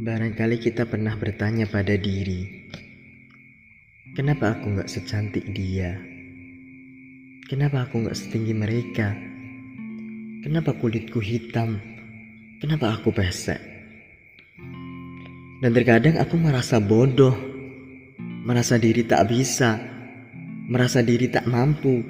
[0.00, 2.64] Barangkali kita pernah bertanya pada diri,
[4.16, 5.92] kenapa aku gak secantik dia?
[7.44, 9.12] Kenapa aku gak setinggi mereka?
[10.40, 11.76] Kenapa kulitku hitam?
[12.64, 13.60] Kenapa aku pesek?
[15.60, 17.36] Dan terkadang aku merasa bodoh,
[18.48, 19.76] merasa diri tak bisa,
[20.64, 22.00] merasa diri tak mampu,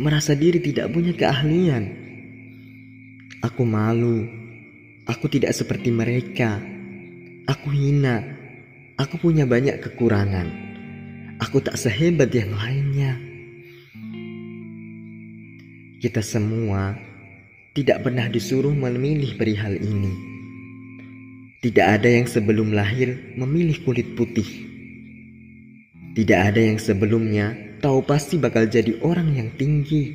[0.00, 1.84] merasa diri tidak punya keahlian.
[3.44, 4.24] Aku malu,
[5.04, 6.79] aku tidak seperti mereka.
[7.48, 8.20] Aku hina.
[9.00, 10.48] Aku punya banyak kekurangan.
[11.40, 13.16] Aku tak sehebat yang lainnya.
[16.00, 16.96] Kita semua
[17.72, 20.12] tidak pernah disuruh memilih perihal ini.
[21.60, 24.48] Tidak ada yang sebelum lahir memilih kulit putih.
[26.16, 27.52] Tidak ada yang sebelumnya
[27.84, 30.12] tahu pasti bakal jadi orang yang tinggi.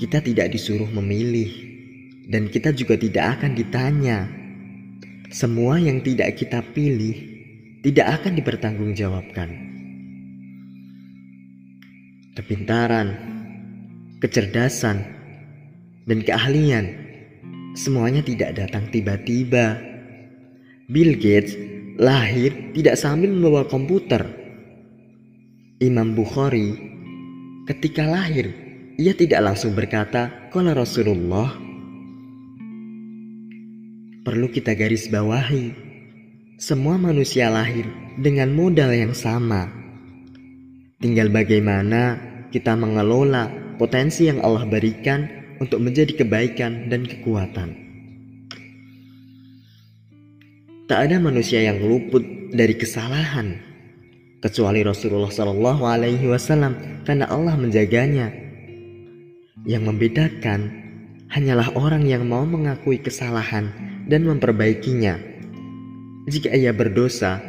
[0.00, 1.52] Kita tidak disuruh memilih,
[2.28, 4.43] dan kita juga tidak akan ditanya
[5.34, 7.18] semua yang tidak kita pilih
[7.82, 9.50] tidak akan dipertanggungjawabkan.
[12.38, 13.08] Kepintaran,
[14.22, 15.02] kecerdasan,
[16.06, 16.86] dan keahlian
[17.74, 19.82] semuanya tidak datang tiba-tiba.
[20.86, 21.58] Bill Gates
[21.98, 24.22] lahir tidak sambil membawa komputer.
[25.82, 26.78] Imam Bukhari
[27.66, 28.54] ketika lahir
[29.02, 31.63] ia tidak langsung berkata, "Qala Rasulullah"
[34.24, 35.76] perlu kita garis bawahi.
[36.56, 37.84] Semua manusia lahir
[38.16, 39.68] dengan modal yang sama.
[40.98, 42.16] Tinggal bagaimana
[42.48, 45.28] kita mengelola potensi yang Allah berikan
[45.60, 47.76] untuk menjadi kebaikan dan kekuatan.
[50.88, 53.60] Tak ada manusia yang luput dari kesalahan
[54.40, 55.32] kecuali Rasulullah
[56.24, 58.32] Wasallam karena Allah menjaganya.
[59.64, 60.60] Yang membedakan
[61.32, 65.18] hanyalah orang yang mau mengakui kesalahan dan memperbaikinya.
[66.30, 67.42] Jika ia berdosa,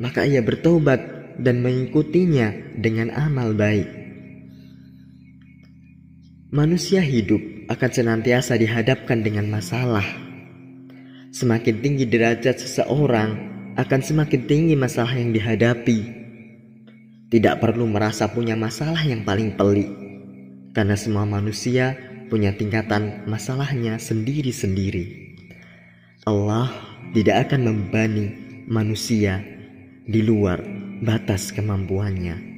[0.00, 3.84] maka ia bertobat dan mengikutinya dengan amal baik.
[6.56, 10.08] Manusia hidup akan senantiasa dihadapkan dengan masalah.
[11.36, 16.00] Semakin tinggi derajat seseorang, akan semakin tinggi masalah yang dihadapi.
[17.28, 19.92] Tidak perlu merasa punya masalah yang paling pelik,
[20.72, 21.92] karena semua manusia
[22.32, 25.25] punya tingkatan masalahnya sendiri-sendiri.
[26.26, 26.74] Allah
[27.14, 28.34] tidak akan membebani
[28.66, 29.46] manusia
[30.10, 30.58] di luar
[30.98, 32.55] batas kemampuannya.